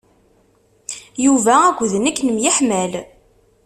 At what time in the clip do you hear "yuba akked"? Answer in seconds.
1.25-1.91